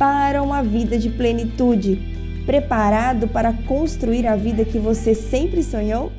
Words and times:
para 0.00 0.42
uma 0.42 0.62
vida 0.62 0.96
de 0.96 1.10
plenitude, 1.10 2.00
preparado 2.46 3.28
para 3.28 3.52
construir 3.64 4.26
a 4.26 4.34
vida 4.34 4.64
que 4.64 4.78
você 4.78 5.14
sempre 5.14 5.62
sonhou? 5.62 6.10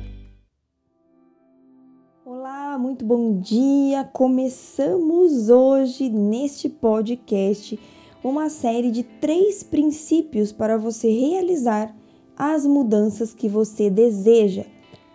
Olá, 2.24 2.78
muito 2.78 3.04
bom 3.04 3.40
dia! 3.40 4.04
Começamos 4.04 5.48
hoje 5.48 6.08
neste 6.08 6.68
podcast 6.68 7.76
uma 8.22 8.48
série 8.48 8.92
de 8.92 9.02
três 9.02 9.64
princípios 9.64 10.52
para 10.52 10.78
você 10.78 11.10
realizar 11.10 11.92
as 12.36 12.64
mudanças 12.64 13.34
que 13.34 13.48
você 13.48 13.90
deseja. 13.90 14.64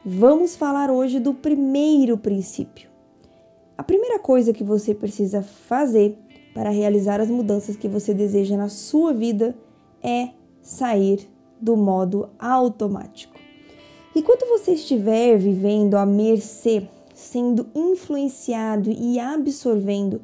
Vamos 0.04 0.58
falar 0.58 0.92
hoje 0.92 1.22
do 1.22 1.34
primeiro 1.34 2.18
princípio. 2.18 2.90
A 3.78 3.84
primeira 3.84 4.20
coisa 4.20 4.52
que 4.52 4.64
você 4.64 4.94
precisa 4.94 5.42
fazer 5.42 6.20
para 6.58 6.72
realizar 6.72 7.22
as 7.22 7.30
mudanças 7.30 7.76
que 7.76 7.88
você 7.88 8.16
deseja 8.16 8.58
na 8.58 8.68
sua 8.68 9.14
vida 9.14 9.56
é 10.02 10.30
sair 10.60 11.30
do 11.62 11.78
modo 11.78 12.30
automático. 12.40 13.36
Enquanto 14.16 14.48
você 14.48 14.72
estiver 14.72 15.38
vivendo 15.38 15.94
à 15.94 16.04
mercê, 16.04 16.88
sendo 17.14 17.68
influenciado 17.76 18.90
e 18.90 19.20
absorvendo 19.20 20.20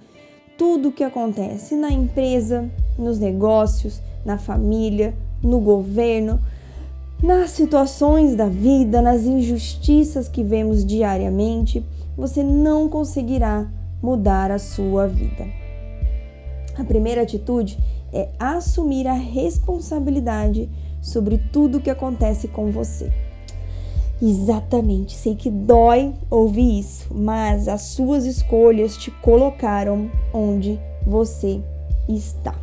tudo 0.58 0.90
o 0.90 0.92
que 0.92 1.04
acontece 1.04 1.76
na 1.76 1.92
empresa, 1.92 2.68
nos 2.98 3.20
negócios, 3.20 4.02
na 4.26 4.40
família, 4.40 5.14
no 5.44 5.60
governo, 5.60 6.40
nas 7.22 7.52
situações 7.52 8.36
da 8.36 8.48
vida, 8.48 9.04
nas 9.04 9.22
injustiças 9.22 10.28
que 10.28 10.44
vemos 10.44 10.84
diariamente, 10.84 11.86
você 12.18 12.42
não 12.42 12.90
conseguirá 12.90 13.70
mudar 14.02 14.50
a 14.50 14.58
sua 14.58 15.06
vida. 15.06 15.63
A 16.78 16.84
primeira 16.84 17.22
atitude 17.22 17.78
é 18.12 18.30
assumir 18.40 19.08
a 19.08 19.14
responsabilidade 19.14 20.70
sobre 21.02 21.38
tudo 21.38 21.78
o 21.78 21.82
que 21.82 21.90
acontece 21.90 22.48
com 22.48 22.72
você. 22.72 23.12
Exatamente, 24.22 25.16
sei 25.16 25.36
que 25.36 25.50
dói 25.50 26.14
ouvir 26.30 26.80
isso, 26.80 27.14
mas 27.14 27.68
as 27.68 27.82
suas 27.82 28.26
escolhas 28.26 28.96
te 28.96 29.12
colocaram 29.12 30.10
onde 30.34 30.80
você 31.06 31.60
está. 32.08 32.56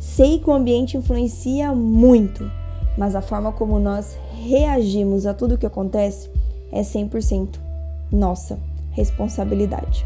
Sei 0.00 0.38
que 0.38 0.50
o 0.50 0.52
ambiente 0.52 0.96
influencia 0.96 1.72
muito, 1.72 2.50
mas 2.98 3.14
a 3.14 3.22
forma 3.22 3.52
como 3.52 3.78
nós 3.78 4.16
reagimos 4.42 5.26
a 5.26 5.34
tudo 5.34 5.54
o 5.54 5.58
que 5.58 5.66
acontece 5.66 6.28
é 6.72 6.80
100% 6.80 7.58
nossa 8.10 8.58
responsabilidade. 8.90 10.04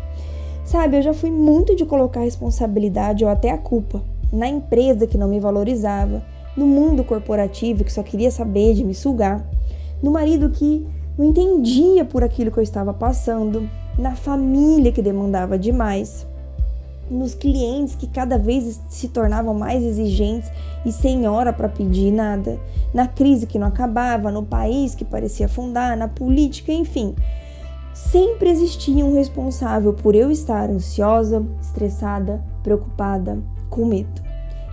Sabe, 0.69 0.99
eu 0.99 1.03
já 1.03 1.15
fui 1.15 1.31
muito 1.31 1.75
de 1.75 1.87
colocar 1.87 2.21
responsabilidade 2.21 3.25
ou 3.25 3.31
até 3.31 3.51
a 3.51 3.57
culpa 3.57 4.03
na 4.31 4.47
empresa 4.47 5.07
que 5.07 5.17
não 5.17 5.27
me 5.27 5.41
valorizava, 5.41 6.23
no 6.55 6.67
mundo 6.67 7.03
corporativo 7.03 7.85
que 7.85 7.91
só 7.91 8.03
queria 8.03 8.31
saber 8.31 8.75
de 8.75 8.85
me 8.85 8.95
sugar, 8.95 9.43
no 10.03 10.11
marido 10.11 10.51
que 10.51 10.87
não 11.17 11.25
entendia 11.25 12.05
por 12.05 12.23
aquilo 12.23 12.51
que 12.51 12.59
eu 12.59 12.63
estava 12.63 12.93
passando, 12.93 13.67
na 13.99 14.15
família 14.15 14.93
que 14.93 15.01
demandava 15.01 15.59
demais, 15.59 16.27
nos 17.11 17.35
clientes 17.35 17.95
que 17.95 18.07
cada 18.07 18.37
vez 18.37 18.79
se 18.91 19.09
tornavam 19.09 19.55
mais 19.55 19.83
exigentes 19.83 20.53
e 20.85 20.93
sem 20.93 21.27
hora 21.27 21.51
para 21.51 21.71
pedir 21.71 22.13
nada, 22.13 22.61
na 22.93 23.09
crise 23.09 23.47
que 23.47 23.59
não 23.59 23.69
acabava, 23.69 24.31
no 24.31 24.45
país 24.45 24.95
que 24.95 25.03
parecia 25.03 25.47
afundar, 25.47 25.97
na 25.97 26.09
política, 26.09 26.71
enfim 26.71 27.15
sempre 27.93 28.51
existia 28.51 29.05
um 29.05 29.15
responsável 29.15 29.93
por 29.93 30.15
eu 30.15 30.31
estar 30.31 30.71
ansiosa, 30.71 31.45
estressada, 31.61 32.43
preocupada, 32.63 33.39
com 33.71 33.85
medo 33.85 34.23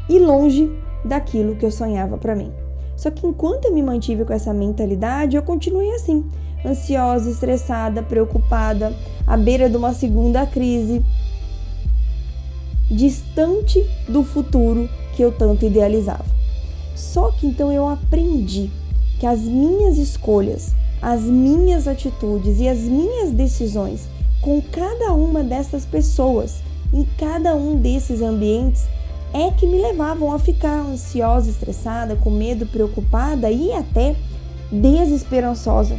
e 0.09 0.19
longe 0.19 0.71
daquilo 1.03 1.55
que 1.55 1.65
eu 1.65 1.71
sonhava 1.71 2.17
para 2.17 2.35
mim. 2.35 2.51
Só 2.95 3.11
que 3.11 3.27
enquanto 3.27 3.65
eu 3.65 3.73
me 3.73 3.83
mantive 3.83 4.23
com 4.23 4.33
essa 4.33 4.53
mentalidade, 4.53 5.35
eu 5.35 5.43
continuei 5.43 5.91
assim, 5.91 6.23
ansiosa, 6.65 7.29
estressada, 7.29 8.01
preocupada, 8.01 8.93
à 9.27 9.35
beira 9.35 9.69
de 9.69 9.77
uma 9.77 9.93
segunda 9.93 10.45
crise, 10.45 11.03
distante 12.89 13.83
do 14.07 14.23
futuro 14.23 14.89
que 15.15 15.21
eu 15.21 15.31
tanto 15.31 15.65
idealizava. 15.65 16.25
Só 16.95 17.31
que 17.31 17.47
então 17.47 17.71
eu 17.71 17.87
aprendi 17.87 18.71
que 19.19 19.25
as 19.25 19.41
minhas 19.41 19.97
escolhas 19.97 20.73
as 21.05 21.21
minhas 21.21 21.87
atitudes 21.87 22.59
e 22.59 22.67
as 22.67 22.79
minhas 22.79 23.29
decisões 23.29 24.07
com 24.41 24.59
cada 24.59 25.13
uma 25.13 25.43
dessas 25.43 25.85
pessoas, 25.85 26.63
em 26.91 27.05
cada 27.15 27.53
um 27.53 27.75
desses 27.75 28.23
ambientes, 28.23 28.87
é 29.31 29.51
que 29.51 29.67
me 29.67 29.79
levavam 29.79 30.33
a 30.33 30.39
ficar 30.39 30.79
ansiosa, 30.79 31.47
estressada, 31.47 32.15
com 32.15 32.31
medo, 32.31 32.65
preocupada 32.65 33.51
e 33.51 33.71
até 33.71 34.15
desesperançosa. 34.71 35.95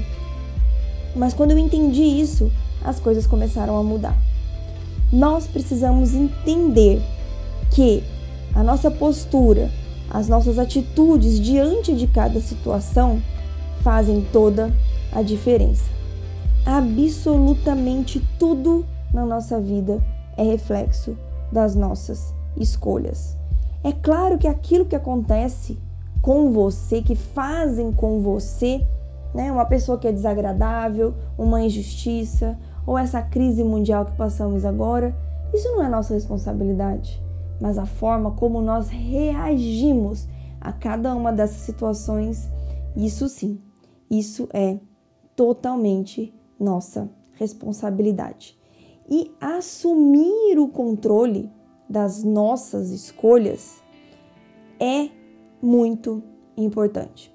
Mas 1.15 1.33
quando 1.33 1.53
eu 1.53 1.59
entendi 1.59 2.03
isso, 2.03 2.51
as 2.83 2.99
coisas 2.99 3.29
começaram 3.29 3.77
a 3.77 3.85
mudar. 3.85 4.17
Nós 5.13 5.47
precisamos 5.47 6.15
entender 6.15 7.01
que 7.71 8.03
a 8.53 8.65
nossa 8.65 8.91
postura, 8.91 9.71
as 10.11 10.27
nossas 10.27 10.59
atitudes 10.59 11.39
diante 11.39 11.95
de 11.95 12.09
cada 12.09 12.41
situação 12.41 13.23
fazem 13.85 14.27
toda 14.33 14.75
a 15.13 15.23
diferença. 15.23 15.91
Absolutamente 16.65 18.21
tudo 18.39 18.85
na 19.13 19.25
nossa 19.25 19.61
vida 19.61 20.03
é 20.37 20.43
reflexo 20.43 21.17
das 21.53 21.75
nossas 21.75 22.35
escolhas. 22.57 23.37
É 23.85 23.93
claro 23.93 24.39
que 24.39 24.49
aquilo 24.49 24.85
que 24.85 24.97
acontece 24.97 25.79
com 26.21 26.51
você, 26.51 27.03
que 27.03 27.15
fazem 27.15 27.93
com 27.93 28.21
você, 28.21 28.85
né, 29.33 29.53
uma 29.53 29.65
pessoa 29.65 29.99
que 29.99 30.09
é 30.09 30.13
desagradável, 30.13 31.15
uma 31.39 31.63
injustiça 31.63 32.59
ou 32.87 32.99
essa 32.99 33.23
crise 33.23 33.63
mundial 33.63 34.05
que 34.05 34.17
passamos 34.17 34.65
agora, 34.65 35.15
isso 35.55 35.69
não 35.69 35.83
é 35.85 35.89
nossa 35.89 36.15
responsabilidade, 36.15 37.23
mas 37.61 37.79
a 37.79 37.87
forma 37.87 38.33
como 38.33 38.61
nós 38.61 38.89
reagimos 38.89 40.27
a 40.61 40.73
cada 40.73 41.15
uma 41.15 41.33
dessas 41.33 41.59
situações, 41.59 42.51
isso 42.97 43.29
sim, 43.29 43.61
isso 44.11 44.49
é 44.53 44.79
totalmente 45.37 46.35
nossa 46.59 47.09
responsabilidade. 47.35 48.59
E 49.09 49.31
assumir 49.41 50.59
o 50.59 50.67
controle 50.67 51.53
das 51.89 52.25
nossas 52.25 52.91
escolhas 52.91 53.81
é 54.81 55.09
muito 55.63 56.23
importante. 56.57 57.33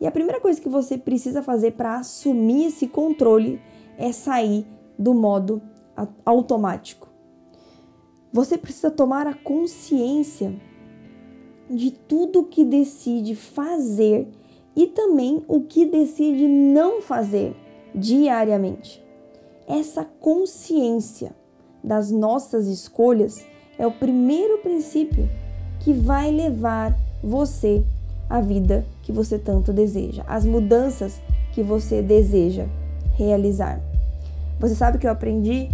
E 0.00 0.06
a 0.06 0.12
primeira 0.12 0.40
coisa 0.40 0.60
que 0.60 0.68
você 0.68 0.96
precisa 0.96 1.42
fazer 1.42 1.72
para 1.72 1.96
assumir 1.96 2.66
esse 2.66 2.86
controle 2.86 3.60
é 3.96 4.12
sair 4.12 4.64
do 4.96 5.12
modo 5.12 5.60
automático. 6.24 7.08
Você 8.32 8.56
precisa 8.56 8.90
tomar 8.90 9.26
a 9.26 9.34
consciência 9.34 10.54
de 11.68 11.90
tudo 11.90 12.44
que 12.44 12.64
decide 12.64 13.34
fazer 13.34 14.28
e 14.78 14.86
também 14.86 15.42
o 15.48 15.62
que 15.62 15.84
decide 15.84 16.46
não 16.46 17.02
fazer 17.02 17.52
diariamente. 17.92 19.04
Essa 19.66 20.04
consciência 20.04 21.32
das 21.82 22.12
nossas 22.12 22.68
escolhas 22.68 23.44
é 23.76 23.84
o 23.84 23.90
primeiro 23.90 24.58
princípio 24.58 25.28
que 25.80 25.92
vai 25.92 26.30
levar 26.30 26.96
você 27.20 27.82
à 28.30 28.40
vida 28.40 28.86
que 29.02 29.10
você 29.10 29.36
tanto 29.36 29.72
deseja, 29.72 30.22
às 30.28 30.46
mudanças 30.46 31.20
que 31.52 31.60
você 31.60 32.00
deseja 32.00 32.66
realizar. 33.16 33.80
Você 34.60 34.76
sabe 34.76 34.98
que 34.98 35.08
eu 35.08 35.10
aprendi 35.10 35.68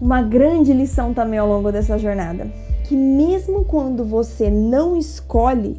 uma 0.00 0.22
grande 0.22 0.72
lição 0.72 1.12
também 1.12 1.38
ao 1.38 1.46
longo 1.46 1.70
dessa 1.70 1.98
jornada, 1.98 2.50
que 2.84 2.96
mesmo 2.96 3.66
quando 3.66 4.02
você 4.02 4.48
não 4.48 4.96
escolhe 4.96 5.78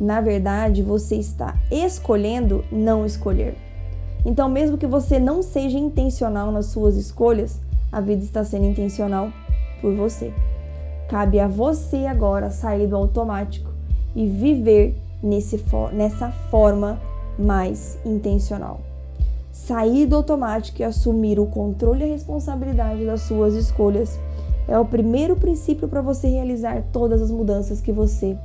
na 0.00 0.22
verdade, 0.22 0.82
você 0.82 1.16
está 1.16 1.54
escolhendo 1.70 2.64
não 2.72 3.04
escolher. 3.04 3.54
Então, 4.24 4.48
mesmo 4.48 4.78
que 4.78 4.86
você 4.86 5.18
não 5.18 5.42
seja 5.42 5.78
intencional 5.78 6.50
nas 6.50 6.66
suas 6.66 6.96
escolhas, 6.96 7.60
a 7.92 8.00
vida 8.00 8.24
está 8.24 8.42
sendo 8.42 8.64
intencional 8.64 9.30
por 9.82 9.94
você. 9.94 10.32
Cabe 11.08 11.38
a 11.38 11.46
você 11.46 12.06
agora 12.06 12.50
sair 12.50 12.86
do 12.86 12.96
automático 12.96 13.70
e 14.16 14.26
viver 14.26 14.96
nesse, 15.22 15.62
nessa 15.92 16.30
forma 16.50 16.98
mais 17.38 17.98
intencional. 18.04 18.80
Sair 19.52 20.06
do 20.06 20.16
automático 20.16 20.80
e 20.80 20.84
assumir 20.84 21.38
o 21.38 21.46
controle 21.46 22.04
e 22.04 22.04
a 22.04 22.12
responsabilidade 22.12 23.04
das 23.04 23.22
suas 23.22 23.54
escolhas 23.54 24.18
é 24.66 24.78
o 24.78 24.84
primeiro 24.84 25.36
princípio 25.36 25.88
para 25.88 26.00
você 26.00 26.28
realizar 26.28 26.84
todas 26.92 27.20
as 27.20 27.30
mudanças 27.30 27.80
que 27.80 27.92
você 27.92 28.36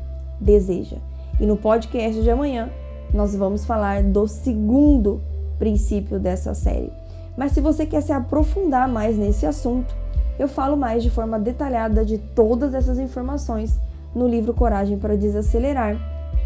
deseja. 0.42 0.98
E 1.40 1.46
no 1.46 1.58
podcast 1.58 2.22
de 2.22 2.30
amanhã, 2.30 2.70
nós 3.14 3.36
vamos 3.36 3.66
falar 3.66 4.04
do 4.04 4.28
segundo 4.28 5.22
princípio 5.58 6.20
dessa 6.20 6.54
série. 6.54 6.92
Mas 7.38 7.52
se 7.52 7.62
você 7.62 7.86
quer 7.86 8.02
se 8.02 8.14
aprofundar 8.14 8.88
mais 8.88 9.18
nesse 9.18 9.46
assunto, 9.46 9.96
eu 10.40 10.48
falo 10.48 10.78
mais 10.78 11.04
de 11.04 11.10
forma 11.10 11.40
detalhada 11.40 12.06
de 12.06 12.18
todas 12.18 12.74
essas 12.74 13.00
informações 13.00 13.80
no 14.14 14.28
livro 14.28 14.54
Coragem 14.54 14.98
para 14.98 15.18
Desacelerar, 15.18 15.98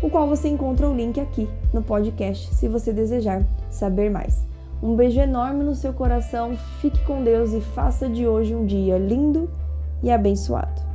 o 0.02 0.10
qual 0.10 0.28
você 0.28 0.48
encontra 0.48 0.90
o 0.90 0.96
link 0.96 1.20
aqui 1.20 1.48
no 1.74 1.84
podcast 1.84 2.54
se 2.56 2.68
você 2.68 2.92
desejar 2.92 3.44
saber 3.70 4.10
mais. 4.10 4.48
Um 4.82 4.96
beijo 4.96 5.20
enorme 5.20 5.64
no 5.64 5.76
seu 5.76 5.92
coração, 5.92 6.56
fique 6.80 7.04
com 7.04 7.24
Deus 7.24 7.52
e 7.54 7.62
faça 7.62 8.08
de 8.08 8.26
hoje 8.26 8.56
um 8.56 8.66
dia 8.66 8.98
lindo 8.98 9.50
e 10.02 10.10
abençoado. 10.10 10.89